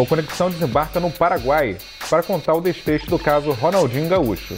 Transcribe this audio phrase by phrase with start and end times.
[0.00, 1.76] O Conexão desembarca no Paraguai
[2.08, 4.56] para contar o desfecho do caso Ronaldinho Gaúcho.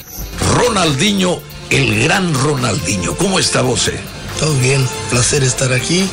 [0.57, 3.99] Ronaldinho, el gran Ronaldinho, como está você?
[4.39, 6.09] Todo bien, placer estar aquí.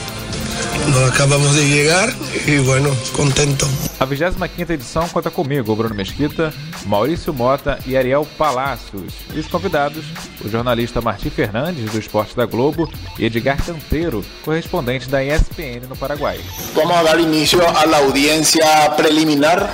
[0.89, 2.13] Nos acabamos de llegar
[2.47, 3.67] y bueno, contento.
[3.99, 6.53] A 25 edição conta comigo, Bruno Mesquita,
[6.85, 9.13] Maurício Mota e Ariel Palacios.
[9.33, 10.05] E os convidados,
[10.43, 12.89] o jornalista Martim Fernandes, do Esporte da Globo,
[13.19, 16.39] e Edgar Canteiro, correspondente da ESPN no Paraguai.
[16.73, 18.65] Vamos dar início à audiência
[18.95, 19.69] preliminar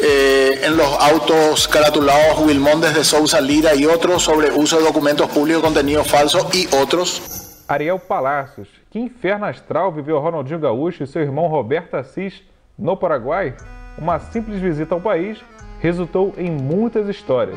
[0.00, 5.28] eh, en los autos caratulados Wilmondes de Sousa Lira y otros sobre uso de documentos
[5.30, 7.39] públicos, contenido falso y otros.
[7.70, 12.42] Ariel Palacios, que inferno astral viveu Ronaldinho Gaúcho e seu irmão Roberto Assis
[12.76, 13.56] no Paraguai?
[13.96, 15.40] Uma simples visita ao país
[15.78, 17.56] resultou em muitas histórias.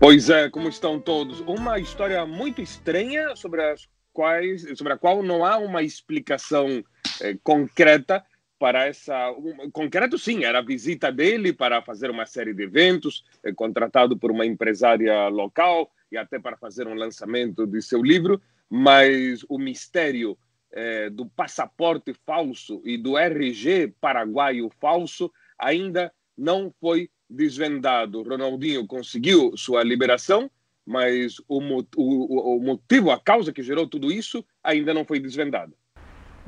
[0.00, 1.40] Pois é, como estão todos?
[1.40, 6.82] Uma história muito estranha sobre, as quais, sobre a qual não há uma explicação
[7.20, 8.24] eh, concreta
[8.58, 9.30] para essa.
[9.32, 14.16] Um, concreto, sim, era a visita dele para fazer uma série de eventos, eh, contratado
[14.16, 19.58] por uma empresária local e até para fazer um lançamento de seu livro, mas o
[19.58, 20.36] mistério
[20.72, 28.22] eh, do passaporte falso e do RG paraguaio falso ainda não foi desvendado.
[28.22, 30.50] Ronaldinho conseguiu sua liberação,
[30.84, 31.60] mas o,
[31.96, 35.74] o, o motivo, a causa que gerou tudo isso ainda não foi desvendada.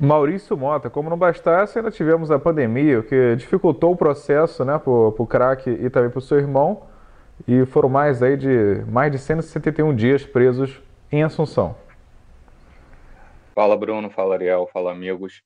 [0.01, 4.79] Maurício Mota, como não bastasse, ainda tivemos a pandemia, o que dificultou o processo né,
[4.79, 6.87] para o craque e também para o seu irmão,
[7.47, 11.77] e foram mais, aí de, mais de 171 dias presos em Assunção.
[13.53, 15.43] Fala Bruno, fala Ariel, fala amigos.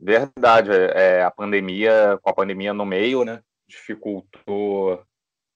[0.00, 5.02] Verdade, é, a pandemia, com a pandemia no meio, né, dificultou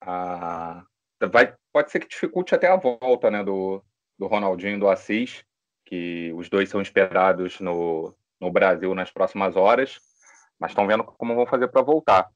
[0.03, 0.84] a...
[1.33, 3.83] Vai, pode ser que dificulte até a volta né, do,
[4.19, 5.42] do Ronaldinho do Assis,
[5.87, 9.99] que os dois são esperados no, no Brasil nas próximas horas,
[10.59, 12.28] mas estão vendo como vão fazer para voltar.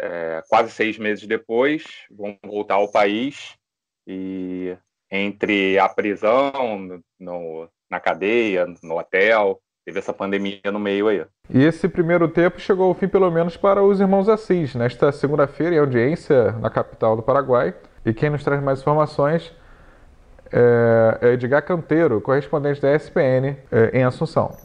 [0.00, 3.56] É, quase seis meses depois, vão voltar ao país
[4.06, 4.76] e
[5.10, 11.24] entre a prisão, no, na cadeia, no hotel, teve essa pandemia no meio aí.
[11.50, 15.74] E esse primeiro tempo chegou ao fim, pelo menos, para os irmãos Assis, nesta segunda-feira,
[15.74, 17.74] em audiência na capital do Paraguai.
[18.04, 19.52] E quem nos traz mais informações
[20.52, 23.56] é Edgar Canteiro, correspondente da ESPN
[23.92, 24.56] em Assunção.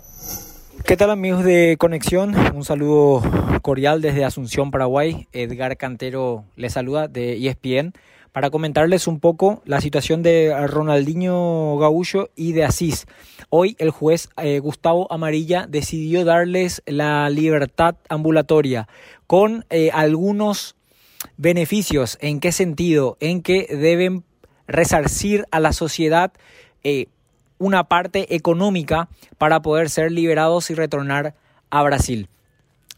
[0.81, 2.35] ¿Qué tal amigos de Conexión?
[2.53, 3.21] Un saludo
[3.61, 5.27] cordial desde Asunción, Paraguay.
[5.31, 7.93] Edgar Cantero les saluda de ESPN
[8.33, 13.05] para comentarles un poco la situación de Ronaldinho Gaullo y de Asís.
[13.49, 18.89] Hoy el juez eh, Gustavo Amarilla decidió darles la libertad ambulatoria
[19.25, 20.75] con eh, algunos
[21.37, 22.17] beneficios.
[22.19, 23.15] ¿En qué sentido?
[23.21, 24.25] En que deben
[24.67, 26.33] resarcir a la sociedad
[26.83, 27.07] eh,
[27.57, 31.35] una parte económica para poder ser liberados y retornar
[31.69, 32.29] a Brasil.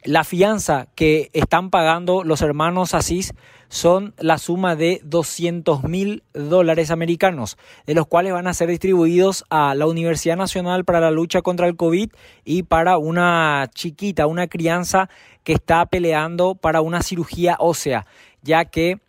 [0.04, 3.34] La fianza que están pagando los hermanos Asís
[3.70, 7.58] son la suma de 200 mil dólares americanos,
[7.88, 11.68] de los cuales van a ser distribuidos a la Universidad Nacional para la Lucha contra
[11.68, 12.12] el COVID
[12.44, 15.10] y para una chiquita, una crianza
[15.44, 18.06] que está peleando para una cirugía ósea,
[18.44, 19.00] ya que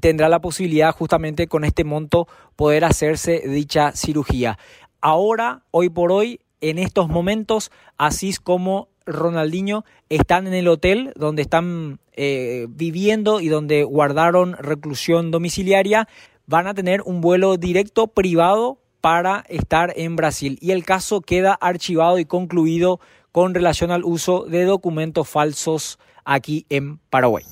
[0.00, 4.58] tendrá la posibilidad justamente con este monto poder hacerse dicha cirugía.
[5.00, 11.42] Ahora, hoy por hoy, en estos momentos, así como Ronaldinho están en el hotel donde
[11.42, 16.08] están eh, viviendo y donde guardaron reclusión domiciliaria,
[16.46, 20.58] van a tener un vuelo directo privado para estar en Brasil.
[20.60, 23.00] Y el caso queda archivado y concluido
[23.32, 27.44] con relación al uso de documentos falsos aqui em Paraguai.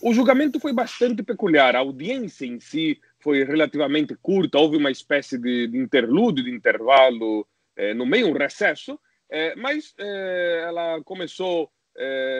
[0.00, 1.74] O julgamento foi bastante peculiar.
[1.74, 7.94] A audiência em si foi relativamente curta, houve uma espécie de, interlúdio, de intervalo eh,
[7.94, 8.98] no meio, um recesso,
[9.28, 11.70] eh, mas eh, ela começou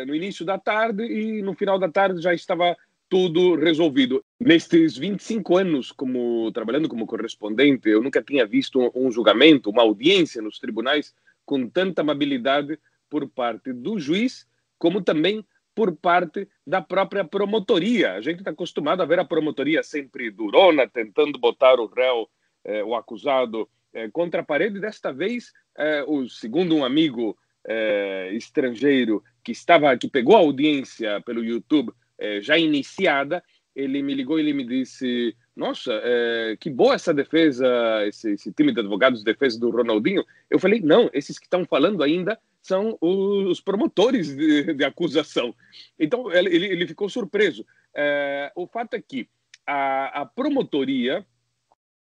[0.06, 2.76] no início da tarde e no final da tarde já estava
[3.08, 4.24] tudo resolvido.
[4.38, 10.40] Nestes 25 anos como trabalhando como correspondente, eu nunca tinha visto um julgamento, uma audiência
[10.40, 11.12] nos tribunais
[11.44, 12.78] com tanta amabilidade
[13.10, 14.46] por parte do juiz,
[14.78, 15.44] como também
[15.78, 18.14] por parte da própria promotoria.
[18.14, 22.28] A gente está acostumado a ver a promotoria sempre durona, tentando botar o réu,
[22.64, 24.80] eh, o acusado, eh, contra a parede.
[24.80, 31.20] Desta vez, eh, o, segundo um amigo eh, estrangeiro que estava, que pegou a audiência
[31.20, 33.40] pelo YouTube eh, já iniciada,
[33.72, 37.68] ele me ligou e ele me disse: Nossa, eh, que boa essa defesa,
[38.04, 40.24] esse, esse time de advogados de defesa do Ronaldinho.
[40.50, 42.36] Eu falei: Não, esses que estão falando ainda
[42.68, 45.54] são os promotores de, de acusação.
[45.98, 47.64] Então, ele, ele ficou surpreso.
[47.94, 49.26] É, o fato é que
[49.66, 51.26] a, a promotoria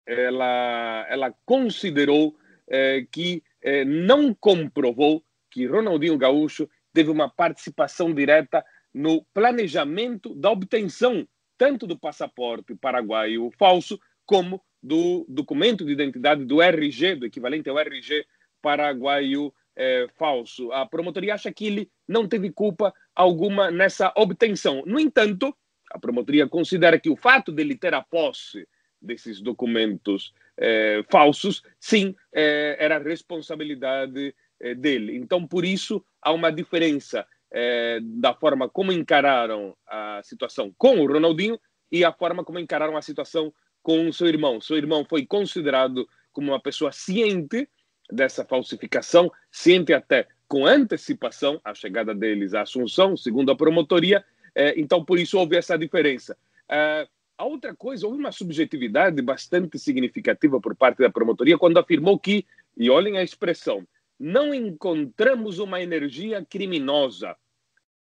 [0.06, 2.36] ela, ela considerou
[2.68, 8.64] é, que é, não comprovou que Ronaldinho Gaúcho teve uma participação direta
[8.94, 11.26] no planejamento da obtenção
[11.58, 17.78] tanto do passaporte paraguaio falso como do documento de identidade do RG, do equivalente ao
[17.78, 18.24] RG
[18.60, 20.72] paraguaio é, falso.
[20.72, 24.82] A promotoria acha que ele não teve culpa alguma nessa obtenção.
[24.86, 25.54] No entanto,
[25.90, 28.66] a promotoria considera que o fato de ele ter a posse
[29.00, 35.16] desses documentos é, falsos, sim, é, era responsabilidade é, dele.
[35.16, 41.06] Então, por isso, há uma diferença é, da forma como encararam a situação com o
[41.06, 41.58] Ronaldinho
[41.90, 43.52] e a forma como encararam a situação
[43.82, 44.60] com o seu irmão.
[44.60, 47.68] Seu irmão foi considerado como uma pessoa ciente
[48.12, 54.24] dessa falsificação, ciente até com antecipação a chegada deles à Assunção, segundo a promotoria.
[54.54, 56.36] É, então, por isso houve essa diferença.
[56.68, 62.18] É, a outra coisa, houve uma subjetividade bastante significativa por parte da promotoria quando afirmou
[62.18, 62.44] que,
[62.76, 63.86] e olhem a expressão,
[64.20, 67.34] não encontramos uma energia criminosa.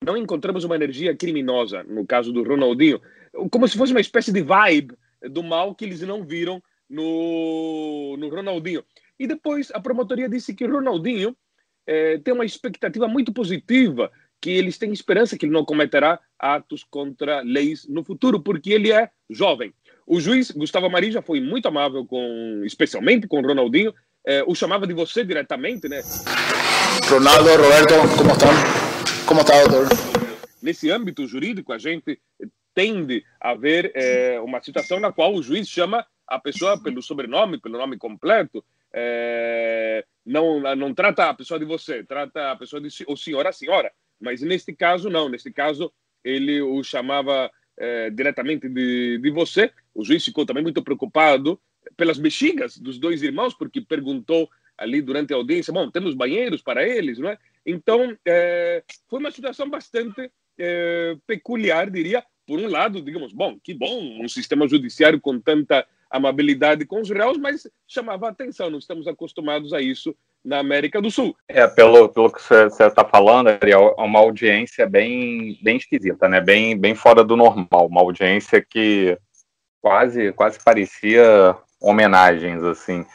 [0.04, 3.02] Não encontramos uma energia criminosa, no caso do Ronaldinho,
[3.50, 4.96] como se fosse uma espécie de vibe
[5.30, 8.84] do mal que eles não viram no, no Ronaldinho.
[9.20, 11.36] E depois a promotoria disse que Ronaldinho
[11.88, 16.84] eh, tem uma expectativa muito positiva, que eles têm esperança que ele não cometerá atos
[16.84, 19.74] contra leis no futuro, porque ele é jovem.
[20.06, 23.94] O juiz Gustavo Amari já foi muito amável com, especialmente com Ronaldinho,
[24.28, 26.02] eh, o chamava de você diretamente, né?
[27.10, 28.50] Ronaldo, Roberto, como estão?
[29.28, 29.88] Como está, doutor?
[30.62, 32.20] Nesse âmbito jurídico, a gente
[32.74, 37.60] tende a ver é, uma situação na qual o juiz chama a pessoa pelo sobrenome,
[37.60, 38.64] pelo nome completo,
[38.98, 43.52] é, não, não trata a pessoa de você, trata a pessoa de o senhor, a
[43.52, 43.92] senhora.
[44.20, 45.28] Mas neste caso, não.
[45.28, 45.92] Neste caso,
[46.24, 49.70] ele o chamava é, diretamente de, de você.
[49.94, 51.60] O juiz ficou também muito preocupado
[51.98, 56.88] pelas bexigas dos dois irmãos, porque perguntou ali durante a audiência, bom, temos banheiros para
[56.88, 57.38] eles, não é?
[57.66, 62.24] Então, é, foi uma situação bastante é, peculiar, diria.
[62.48, 67.10] Por um lado, digamos, bom, que bom um sistema judiciário com tanta amabilidade com os
[67.10, 71.36] réus, mas chamava a atenção, não estamos acostumados a isso na América do Sul.
[71.48, 76.40] É, pelo, pelo que você está falando, Ariel, é uma audiência bem, bem esquisita, né?
[76.40, 79.18] bem, bem fora do normal, uma audiência que
[79.82, 83.06] quase, quase parecia homenagens, assim.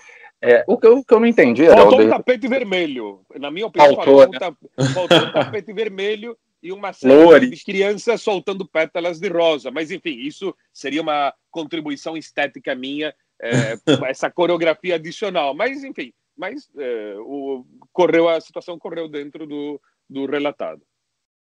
[0.42, 1.66] É, o, que eu, o que eu não entendi...
[1.66, 4.40] Faltou um tapete vermelho, na minha opinião, faltou, faltou,
[4.78, 4.88] né?
[4.94, 9.70] faltou um tapete vermelho e uma série de crianças soltando pétalas de rosa.
[9.70, 13.76] Mas, enfim, isso seria uma contribuição estética minha, é,
[14.08, 15.54] essa coreografia adicional.
[15.54, 20.82] Mas, enfim, mas é, o, correu, a situação correu dentro do, do relatado.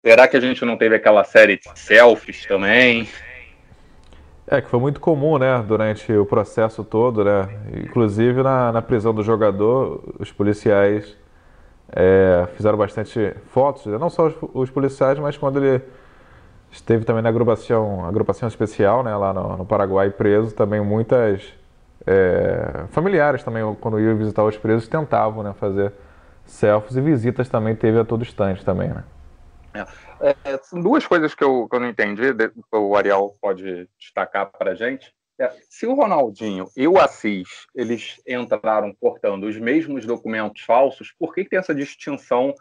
[0.05, 3.07] Será que a gente não teve aquela série de selfies também?
[4.45, 7.47] É, que foi muito comum, né, durante o processo todo, né?
[7.85, 11.17] Inclusive na, na prisão do jogador, os policiais
[11.95, 15.83] é, fizeram bastante fotos, não só os, os, policiais, mas quando ele
[16.71, 21.53] esteve também na agrupação, agrupação especial, né, lá no, no Paraguai, preso, também muitas
[22.05, 25.93] é, familiares também, quando iam visitar os presos, tentavam né, fazer
[26.45, 29.03] selfies e visitas também teve a todo instante também, né?
[29.73, 32.23] É, é, duas coisas que eu, que eu não entendi,
[32.71, 35.13] o Ariel pode destacar para a gente.
[35.39, 41.33] É, se o Ronaldinho e o Assis eles entraram portando os mesmos documentos falsos, por
[41.33, 42.53] que, que tem essa distinção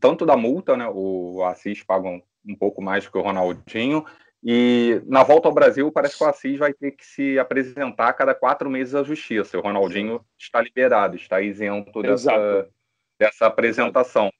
[0.00, 0.88] tanto da multa, né?
[0.92, 4.04] O Assis paga um, um pouco mais que o Ronaldinho,
[4.42, 8.12] e na volta ao Brasil, parece que o Assis vai ter que se apresentar a
[8.12, 9.58] cada quatro meses à justiça.
[9.58, 12.68] O Ronaldinho está liberado, está isento dessa,
[13.18, 14.30] dessa apresentação.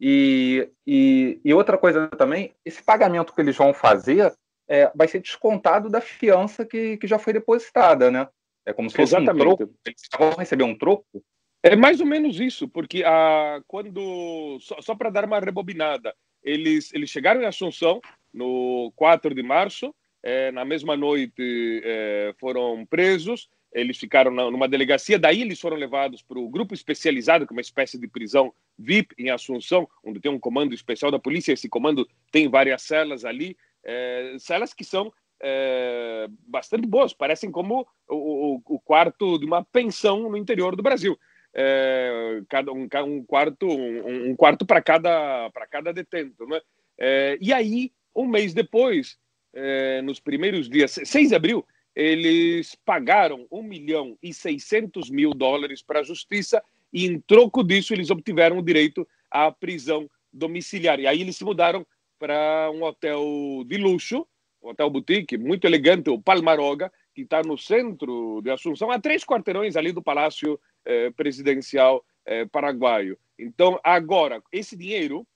[0.00, 4.32] E, e, e, outra coisa também, esse pagamento que eles vão fazer
[4.70, 8.28] é, vai ser descontado da fiança que, que já foi depositada, né?
[8.64, 9.42] É como se fosse Exatamente.
[9.42, 9.74] um troco.
[9.84, 11.24] Eles vão receber um troco?
[11.60, 14.58] É mais ou menos isso, porque a, quando.
[14.60, 18.00] Só, só para dar uma rebobinada, eles, eles chegaram em Assunção
[18.32, 24.68] no 4 de março, é, na mesma noite é, foram presos, eles ficaram na, numa
[24.68, 28.54] delegacia, daí eles foram levados para o grupo especializado, que é uma espécie de prisão
[28.78, 33.24] VIP em Assunção, onde tem um comando especial da polícia, esse comando tem várias celas
[33.24, 39.46] ali, é, celas que são é, bastante boas, parecem como o, o, o, quarto de
[39.46, 41.18] uma pensão no interior do Brasil.
[41.52, 46.60] É, cada um, um, quarto um, um quarto para cada para cada detento, né?
[46.98, 49.18] É, e aí um mês depois,
[49.54, 55.82] é, nos primeiros dias, 6 de abril, eles pagaram 1 milhão e 600 mil dólares
[55.82, 61.00] para a justiça e em troco disso eles obtiveram o direito à prisão domiciliar.
[61.00, 61.86] E aí eles se mudaram
[62.20, 64.26] para um hotel de luxo,
[64.62, 69.24] um hotel boutique muito elegante, o Palmaroga, que está no centro de Assunção, a três
[69.24, 73.18] quarteirões ali do Palácio eh, Presidencial é, paraguaio.
[73.38, 75.26] Então, agora, esse dinheiro,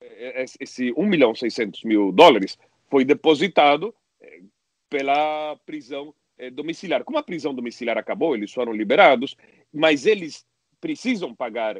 [0.00, 2.58] é, esse 1 milhão e 600 mil dólares,
[2.90, 4.40] foi depositado é,
[4.90, 7.04] pela prisão é, domiciliar.
[7.04, 9.34] Como a prisão domiciliar acabou, eles foram liberados,
[9.72, 10.46] mas eles
[10.80, 11.76] precisam pagar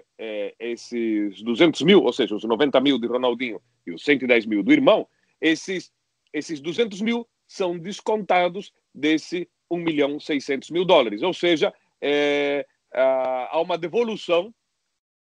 [0.58, 4.72] esses 200 mil, ou seja, os 90 mil de Ronaldinho e os 110 mil do
[4.72, 5.08] irmão,
[5.40, 5.92] esses,
[6.32, 11.22] esses 200 mil são descontados desse 1 milhão 600 mil dólares.
[11.22, 14.54] Ou seja, é, há uma devolução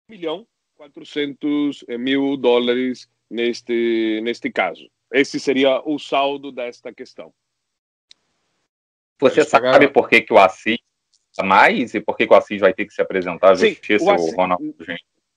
[0.10, 4.90] de 1 milhão 400 mil dólares neste, neste caso.
[5.12, 7.34] Esse seria o saldo desta questão.
[9.20, 10.80] Você sabe por que, que o Assis
[11.44, 14.12] mais e por que, que o Assis vai ter que se apresentar à justiça, o,
[14.12, 14.76] Assis, o Ronaldinho?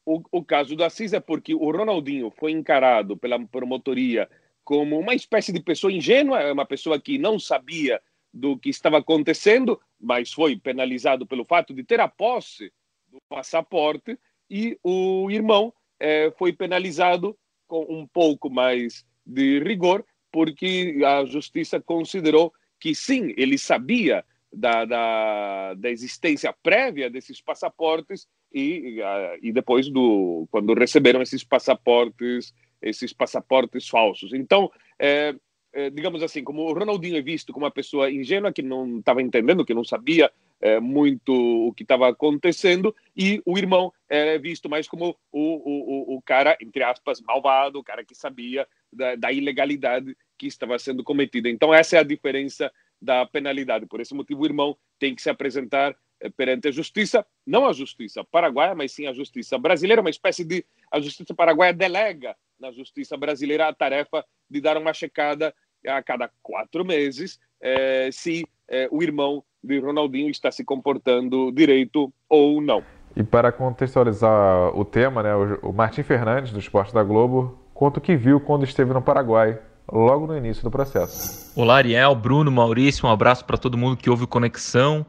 [0.07, 4.29] O, o, caso do Assis é porque o Ronaldinho foi encarado pela promotoria
[4.63, 8.01] como uma espécie de pessoa ingênua, uma pessoa que não sabia
[8.33, 12.73] do que estava acontecendo, mas foi penalizado pelo fato de ter a posse
[13.07, 14.19] do passaporte,
[14.51, 21.81] e o irmão é, foi penalizado com um pouco mais de rigor, porque a justiça
[21.81, 24.25] considerou que sim, ele sabia
[24.57, 29.01] da, da, da existência prévia desses passaportes e,
[29.43, 34.33] e depois do quando receberam esses passaportes esses passaportes falsos.
[34.35, 35.35] Então, é,
[35.73, 39.23] é, digamos assim, como o Ronaldinho é visto como uma pessoa ingênua que não estava
[39.23, 40.31] entendendo, que não sabia
[40.61, 46.17] é, muito o que estava acontecendo, e o irmão é visto mais como o, o,
[46.17, 51.03] o cara, entre aspas, malvado, o cara que sabia da, da ilegalidade que estava sendo
[51.03, 51.49] cometida.
[51.49, 52.71] Então, essa é a diferença
[53.01, 53.87] da penalidade.
[53.87, 57.73] Por esse motivo, o irmão tem que se apresentar eh, perante a justiça, não a
[57.73, 60.65] justiça paraguaia, mas sim a justiça brasileira, uma espécie de.
[60.91, 65.55] A justiça paraguaia delega na justiça brasileira a tarefa de dar uma checada
[65.87, 72.13] a cada quatro meses eh, se eh, o irmão de Ronaldinho está se comportando direito
[72.29, 72.83] ou não.
[73.17, 78.03] E para contextualizar o tema, né, o Martim Fernandes, do Esporte da Globo, conta o
[78.03, 79.59] que viu quando esteve no Paraguai
[79.91, 81.53] logo no início do processo.
[81.55, 85.05] Olá, Ariel, Bruno, Maurício, um abraço para todo mundo que ouve Conexão.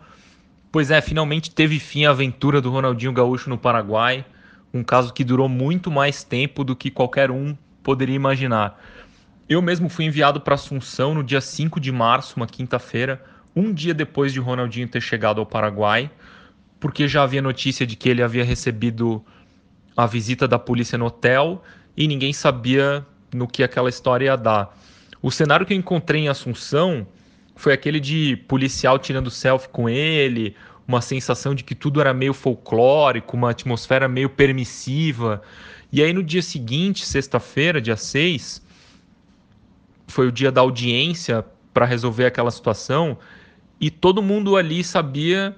[0.71, 4.25] Pois é, finalmente teve fim a aventura do Ronaldinho Gaúcho no Paraguai,
[4.73, 8.79] um caso que durou muito mais tempo do que qualquer um poderia imaginar.
[9.47, 13.23] Eu mesmo fui enviado para Assunção no dia 5 de março, uma quinta-feira,
[13.55, 16.11] um dia depois de Ronaldinho ter chegado ao Paraguai,
[16.79, 19.23] porque já havia notícia de que ele havia recebido
[19.95, 21.63] a visita da polícia no hotel
[21.95, 23.05] e ninguém sabia
[23.35, 24.75] no que aquela história ia dar.
[25.21, 27.05] O cenário que eu encontrei em Assunção
[27.55, 30.55] foi aquele de policial tirando selfie com ele,
[30.87, 35.41] uma sensação de que tudo era meio folclórico, uma atmosfera meio permissiva.
[35.91, 38.61] E aí no dia seguinte, sexta-feira, dia 6,
[40.07, 43.17] foi o dia da audiência para resolver aquela situação
[43.79, 45.55] e todo mundo ali sabia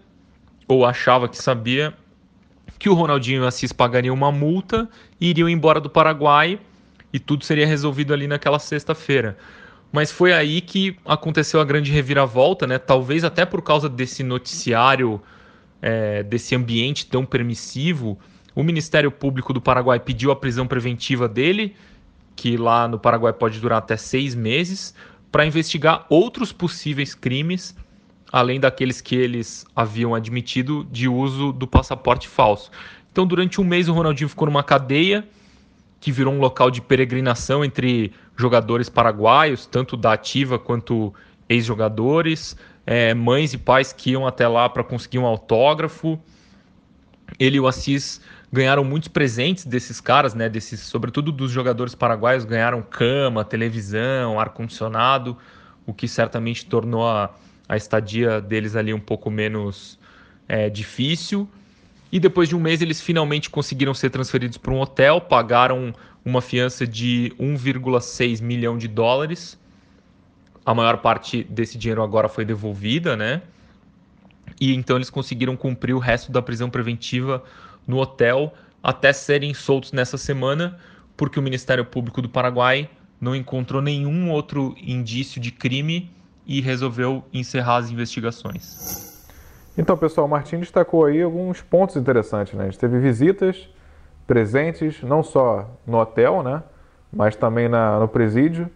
[0.67, 1.93] ou achava que sabia
[2.79, 6.59] que o Ronaldinho e o Assis pagariam uma multa e iriam embora do Paraguai
[7.11, 9.37] e tudo seria resolvido ali naquela sexta-feira.
[9.91, 12.77] Mas foi aí que aconteceu a grande reviravolta, né?
[12.77, 15.21] Talvez até por causa desse noticiário,
[15.81, 18.19] é, desse ambiente tão permissivo,
[18.53, 21.75] o Ministério Público do Paraguai pediu a prisão preventiva dele,
[22.35, 24.93] que lá no Paraguai pode durar até seis meses,
[25.31, 27.75] para investigar outros possíveis crimes,
[28.31, 32.71] além daqueles que eles haviam admitido de uso do passaporte falso.
[33.11, 35.23] Então, durante um mês, o Ronaldinho ficou numa cadeia
[35.99, 41.13] que virou um local de peregrinação entre jogadores paraguaios, tanto da ativa quanto
[41.49, 46.19] ex-jogadores, é, mães e pais que iam até lá para conseguir um autógrafo.
[47.39, 50.47] Ele e o Assis ganharam muitos presentes desses caras, né?
[50.47, 55.37] Desses, sobretudo dos jogadores paraguaios, ganharam cama, televisão, ar condicionado,
[55.85, 57.33] o que certamente tornou a,
[57.67, 59.99] a estadia deles ali um pouco menos
[60.47, 61.49] é, difícil.
[62.11, 66.41] E depois de um mês, eles finalmente conseguiram ser transferidos para um hotel, pagaram uma
[66.41, 69.59] fiança de 1,6 milhão de dólares.
[70.65, 73.41] A maior parte desse dinheiro agora foi devolvida, né?
[74.59, 77.43] E então eles conseguiram cumprir o resto da prisão preventiva
[77.85, 80.77] no hotel até serem soltos nessa semana,
[81.15, 86.11] porque o Ministério Público do Paraguai não encontrou nenhum outro indício de crime
[86.45, 89.06] e resolveu encerrar as investigações.
[89.77, 92.63] Então, pessoal, o Martim destacou aí alguns pontos interessantes, né?
[92.63, 93.69] A gente teve visitas,
[94.25, 96.63] presentes, não só no hotel, né?
[97.13, 98.69] Mas também na, no presídio.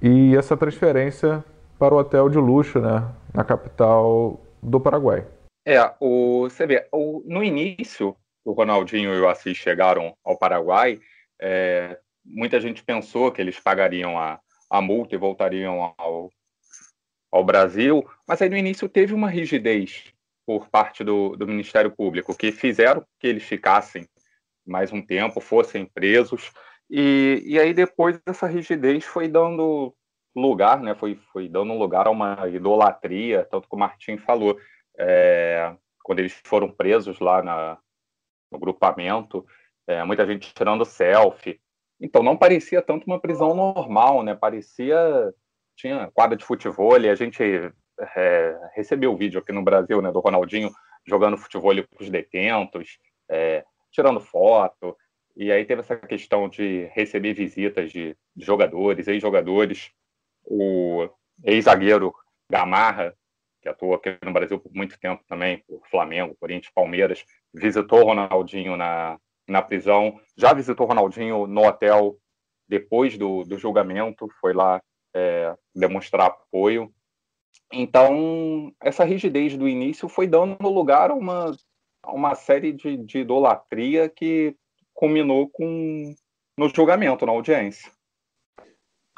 [0.00, 1.44] E essa transferência
[1.78, 3.04] para o hotel de luxo, né?
[3.34, 5.26] Na capital do Paraguai.
[5.66, 11.00] É, o, você vê, o, no início, o Ronaldinho e o Assis chegaram ao Paraguai,
[11.40, 14.38] é, muita gente pensou que eles pagariam a,
[14.70, 16.30] a multa e voltariam ao,
[17.34, 20.14] ao Brasil, mas aí no início teve uma rigidez
[20.46, 24.06] por parte do, do Ministério Público, que fizeram que eles ficassem
[24.64, 26.52] mais um tempo, fossem presos,
[26.88, 29.92] e, e aí depois essa rigidez foi dando
[30.36, 34.56] lugar, né, foi, foi dando lugar a uma idolatria, tanto que o Martim falou,
[34.96, 35.74] é,
[36.04, 37.78] quando eles foram presos lá na,
[38.48, 39.44] no grupamento,
[39.88, 41.60] é, muita gente tirando selfie,
[42.00, 45.34] então não parecia tanto uma prisão normal, né, parecia,
[45.76, 47.42] tinha quadra de futebol, e a gente
[48.16, 50.70] é, recebeu o vídeo aqui no Brasil, né, do Ronaldinho
[51.06, 54.96] jogando futebol com os detentos, é, tirando foto,
[55.36, 59.90] e aí teve essa questão de receber visitas de, jogadores, ex-jogadores,
[60.44, 61.08] o
[61.42, 62.14] ex-zagueiro
[62.50, 63.14] Gamarra,
[63.62, 68.04] que atuou aqui no Brasil por muito tempo também, por Flamengo, Corinthians, Palmeiras, visitou o
[68.04, 72.16] Ronaldinho na, na prisão, já visitou o Ronaldinho no hotel
[72.68, 74.82] depois do, do julgamento, foi lá
[75.14, 76.92] é, demonstrar apoio.
[77.72, 81.56] Então, essa rigidez do início foi dando lugar a uma,
[82.02, 84.54] a uma série de, de idolatria que
[84.92, 86.14] culminou com
[86.56, 87.90] no julgamento, na audiência.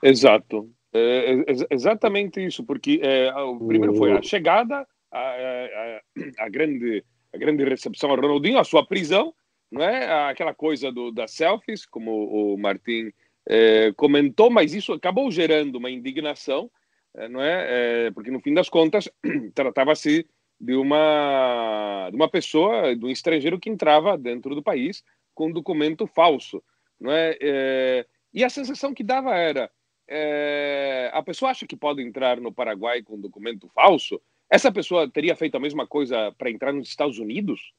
[0.02, 0.70] Exato.
[0.92, 6.00] É, é, exatamente isso, porque é, o primeiro foi a chegada, a, a,
[6.38, 9.34] a, grande, a grande recepção a Ronaldinho, a sua prisão,
[9.70, 10.30] não é?
[10.30, 13.12] Aquela coisa do, das selfies, como o Martin
[13.48, 16.70] é, comentou, mas isso acabou gerando uma indignação,
[17.14, 18.06] é, não é?
[18.06, 19.08] é porque no fim das contas
[19.54, 20.26] tratava-se
[20.60, 25.02] de uma de uma pessoa, de um estrangeiro que entrava dentro do país
[25.34, 26.62] com documento falso,
[26.98, 27.36] não é?
[27.40, 29.70] é e a sensação que dava era
[30.08, 35.34] é, a pessoa acha que pode entrar no Paraguai com documento falso, essa pessoa teria
[35.34, 37.72] feito a mesma coisa para entrar nos Estados Unidos?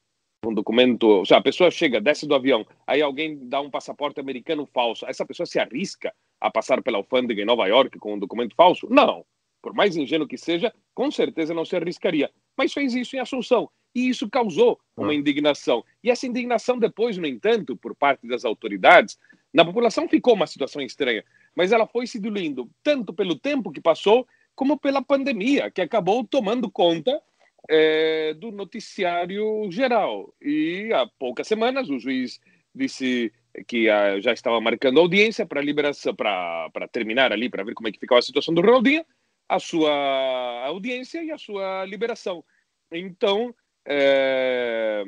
[0.43, 1.03] Com documento.
[1.03, 5.05] Ou seja, a pessoa chega, desce do avião, aí alguém dá um passaporte americano falso.
[5.07, 8.87] Essa pessoa se arrisca a passar pela alfândega em Nova York com um documento falso?
[8.89, 9.25] Não.
[9.61, 12.29] Por mais ingênuo que seja, com certeza não se arriscaria.
[12.55, 13.69] Mas fez isso em Assunção.
[13.93, 15.15] E isso causou uma ah.
[15.15, 15.83] indignação.
[16.03, 19.17] E essa indignação, depois, no entanto, por parte das autoridades,
[19.51, 21.23] na população ficou uma situação estranha
[21.57, 26.23] mas ela foi se diluindo tanto pelo tempo que passou, como pela pandemia, que acabou
[26.23, 27.19] tomando conta
[27.69, 30.33] é, do noticiário geral.
[30.41, 32.39] E há poucas semanas o juiz
[32.73, 33.31] disse
[33.67, 37.91] que a, já estava marcando audiência para liberação, para terminar ali, para ver como é
[37.91, 39.05] que ficava a situação do Ronaldinho,
[39.49, 42.43] a sua audiência e a sua liberação.
[42.91, 43.53] Então,
[43.87, 45.03] é,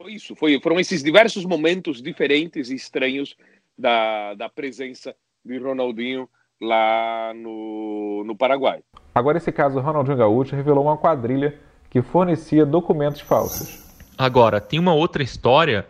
[0.00, 3.36] foi isso, foi, foram esses diversos momentos diferentes e estranhos
[3.76, 6.28] da, da presença de Ronaldinho
[6.60, 8.82] lá no, no Paraguai.
[9.14, 11.54] Agora, esse caso Ronaldinho Gaúcho revelou uma quadrilha
[11.90, 13.82] que fornecia documentos falsos.
[14.16, 15.86] Agora, tem uma outra história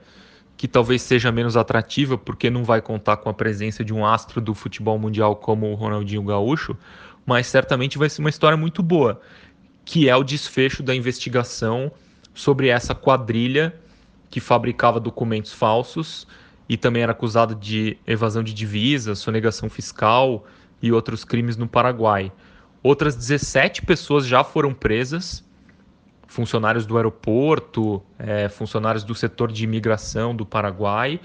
[0.56, 4.40] que talvez seja menos atrativa, porque não vai contar com a presença de um astro
[4.40, 6.76] do futebol mundial como o Ronaldinho Gaúcho,
[7.26, 9.20] mas certamente vai ser uma história muito boa,
[9.84, 11.90] que é o desfecho da investigação
[12.34, 13.74] sobre essa quadrilha
[14.30, 16.26] que fabricava documentos falsos
[16.68, 20.44] e também era acusado de evasão de divisas, sonegação fiscal
[20.80, 22.32] e outros crimes no Paraguai.
[22.82, 25.44] Outras 17 pessoas já foram presas,
[26.26, 31.20] funcionários do aeroporto, é, funcionários do setor de imigração do Paraguai.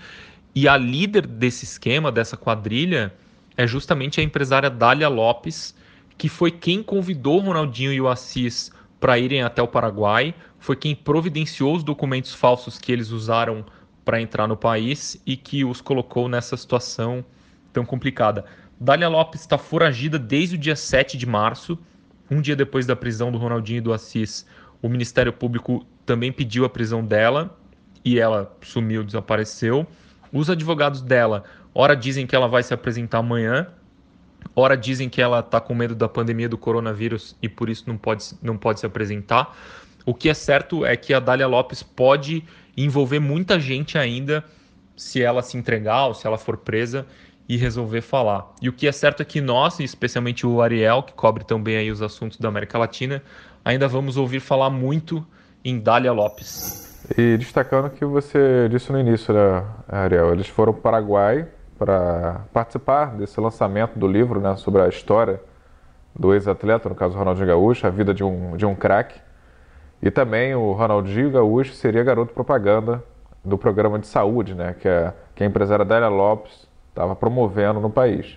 [0.53, 3.13] E a líder desse esquema, dessa quadrilha,
[3.55, 5.73] é justamente a empresária Dália Lopes,
[6.17, 10.95] que foi quem convidou Ronaldinho e o Assis para irem até o Paraguai, foi quem
[10.95, 13.65] providenciou os documentos falsos que eles usaram
[14.03, 17.23] para entrar no país e que os colocou nessa situação
[17.71, 18.45] tão complicada.
[18.79, 21.77] Dália Lopes está foragida desde o dia 7 de março,
[22.29, 24.45] um dia depois da prisão do Ronaldinho e do Assis.
[24.81, 27.57] O Ministério Público também pediu a prisão dela
[28.05, 29.87] e ela sumiu, desapareceu.
[30.31, 33.67] Os advogados dela, ora dizem que ela vai se apresentar amanhã,
[34.55, 37.97] ora dizem que ela está com medo da pandemia do coronavírus e por isso não
[37.97, 39.57] pode, não pode se apresentar.
[40.05, 42.43] O que é certo é que a Dália Lopes pode
[42.75, 44.43] envolver muita gente ainda
[44.95, 47.05] se ela se entregar ou se ela for presa
[47.47, 48.53] e resolver falar.
[48.61, 51.91] E o que é certo é que nós, especialmente o Ariel, que cobre também aí
[51.91, 53.23] os assuntos da América Latina,
[53.63, 55.25] ainda vamos ouvir falar muito
[55.63, 56.87] em Dália Lopes.
[57.17, 62.41] E destacando que você disse no início, né, Ariel, eles foram para o Paraguai para
[62.51, 65.39] participar desse lançamento do livro né, sobre a história
[66.17, 69.19] do ex-atleta, no caso Ronaldinho Gaúcho, a vida de um, de um craque.
[70.01, 73.03] E também o Ronaldinho Gaúcho seria garoto propaganda
[73.45, 76.66] do programa de saúde, né, que, a, que a empresária Dália Lopes
[76.97, 78.35] estava promovendo no país.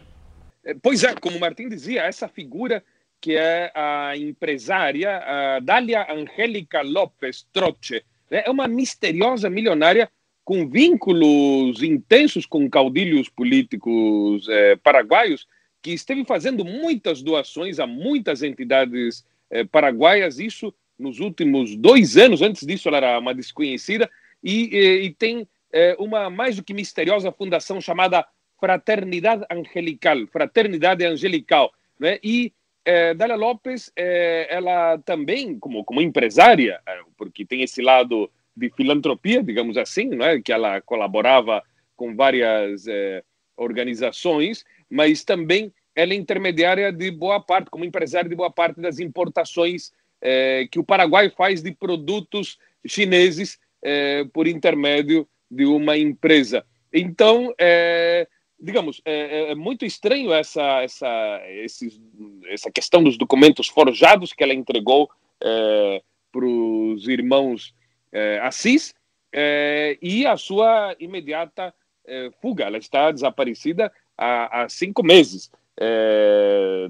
[0.62, 2.84] É, pois é, como o Martim dizia, essa figura
[3.20, 10.10] que é a empresária a Dália Angélica Lopes Troche, né, é uma misteriosa milionária
[10.44, 15.46] com vínculos intensos com caudilhos políticos eh, paraguaios,
[15.82, 22.42] que esteve fazendo muitas doações a muitas entidades eh, paraguaias, isso nos últimos dois anos.
[22.42, 24.10] Antes disso, ela era uma desconhecida
[24.42, 28.26] e, e, e tem é, uma mais do que misteriosa fundação chamada
[28.60, 32.18] Fraternidade Angelical, Fraternidade Angelical, né?
[32.22, 32.52] E
[32.84, 38.70] é, Dália Lopes, é, ela também, como, como empresária, é, porque tem esse lado de
[38.70, 40.40] filantropia, digamos assim, né?
[40.40, 41.62] que ela colaborava
[41.96, 43.22] com várias é,
[43.56, 48.98] organizações, mas também ela é intermediária de boa parte, como empresária de boa parte das
[48.98, 56.64] importações é, que o Paraguai faz de produtos chineses é, por intermédio de uma empresa.
[56.92, 58.26] Então, é,
[58.60, 62.00] digamos, é, é, é, muito estranho essa, essa, esses,
[62.48, 65.10] essa questão dos documentos forjados que ela entregou
[65.42, 67.74] é, para os irmãos
[68.12, 68.94] é, Assis
[69.32, 71.74] é, e a sua imediata
[72.06, 72.64] é, fuga.
[72.64, 75.50] Ela está desaparecida há, há cinco meses.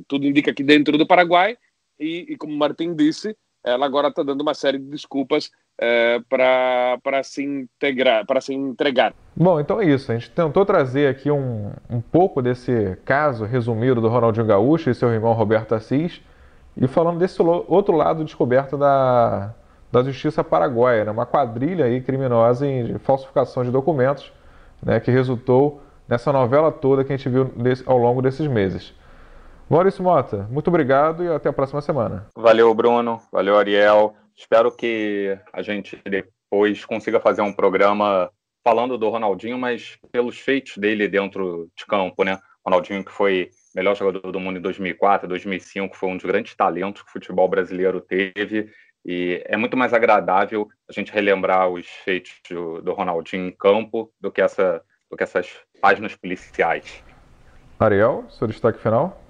[0.09, 1.57] tudo indica que dentro do Paraguai,
[1.99, 7.23] e, e como Martin disse, ela agora está dando uma série de desculpas é, para
[7.23, 9.14] se integrar, para se entregar.
[9.35, 10.12] Bom, então é isso.
[10.12, 14.95] A gente tentou trazer aqui um, um pouco desse caso resumido do Ronaldinho Gaúcho e
[14.95, 16.21] seu irmão Roberto Assis,
[16.77, 19.55] e falando desse outro lado descoberto da,
[19.90, 21.11] da justiça paraguaia, né?
[21.11, 24.31] uma quadrilha aí criminosa em falsificação de documentos,
[24.83, 25.01] né?
[25.01, 28.95] que resultou nessa novela toda que a gente viu desse, ao longo desses meses.
[29.69, 32.27] Maurício Mota, muito obrigado e até a próxima semana.
[32.37, 33.21] Valeu, Bruno.
[33.33, 34.14] Valeu, Ariel.
[34.40, 38.31] Espero que a gente depois consiga fazer um programa
[38.64, 42.38] falando do Ronaldinho, mas pelos feitos dele dentro de campo, né?
[42.64, 47.03] Ronaldinho que foi melhor jogador do mundo em 2004, 2005, foi um dos grandes talentos
[47.03, 48.72] que o futebol brasileiro teve
[49.05, 54.33] e é muito mais agradável a gente relembrar os feitos do, Ronaldinho em campo do
[54.33, 57.05] que, essa, do que essas páginas policiais.
[57.79, 59.20] Ariel, seu destaque final?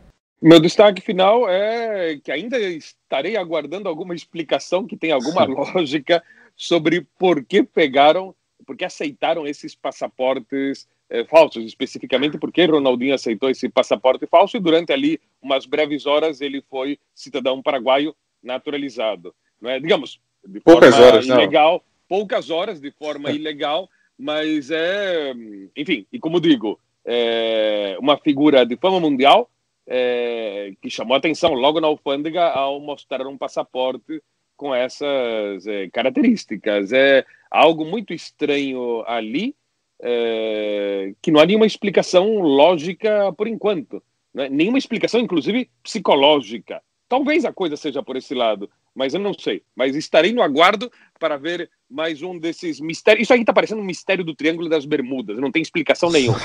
[0.42, 6.22] Meu destaque final é que ainda estarei aguardando alguma explicação que tenha alguma lógica
[6.56, 8.34] sobre por que pegaram,
[8.66, 14.60] por que aceitaram esses passaportes é, falsos, especificamente porque Ronaldinho aceitou esse passaporte falso e
[14.60, 19.34] durante ali umas breves horas ele foi cidadão paraguaio naturalizado.
[19.60, 19.78] Não é?
[19.78, 21.82] Digamos, de poucas forma horas, ilegal, não.
[22.08, 25.34] poucas horas de forma ilegal, mas é,
[25.76, 29.50] enfim, e como digo, é uma figura de fama mundial,
[29.86, 34.22] é, que chamou atenção logo na alfândega ao mostrar um passaporte
[34.56, 36.92] com essas é, características.
[36.92, 39.56] É algo muito estranho ali,
[40.00, 44.02] é, que não há nenhuma explicação lógica por enquanto.
[44.34, 44.48] Né?
[44.48, 46.82] Nenhuma explicação, inclusive, psicológica.
[47.08, 49.62] Talvez a coisa seja por esse lado, mas eu não sei.
[49.74, 53.24] Mas estarei no aguardo para ver mais um desses mistérios.
[53.24, 55.38] Isso aí está parecendo um mistério do Triângulo das Bermudas.
[55.38, 56.38] Não tem explicação nenhuma.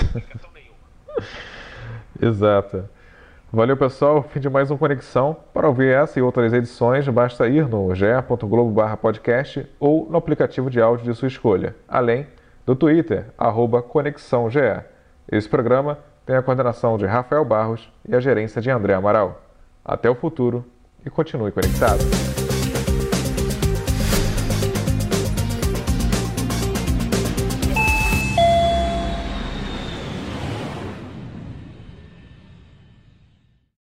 [2.19, 2.89] Exato.
[3.55, 4.21] Valeu, pessoal.
[4.21, 5.37] Fim de mais um Conexão.
[5.53, 11.05] Para ouvir essa e outras edições, basta ir no ge.globo.podcast ou no aplicativo de áudio
[11.05, 12.27] de sua escolha, além
[12.65, 13.27] do Twitter,
[13.87, 14.83] ConexãoGE.
[15.31, 19.41] Esse programa tem a coordenação de Rafael Barros e a gerência de André Amaral.
[19.85, 20.65] Até o futuro
[21.05, 22.03] e continue conectado.